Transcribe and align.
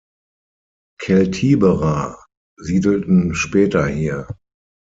Keltiberer 0.99 2.25
siedelten 2.57 3.35
später 3.35 3.85
hier. 3.85 4.27